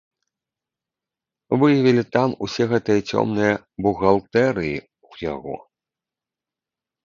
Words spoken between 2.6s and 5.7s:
гэтыя цёмныя бухгалтэрыі ў яго.